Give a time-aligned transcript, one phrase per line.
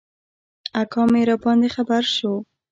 [0.81, 2.33] اکا مي راباندي خبر شو.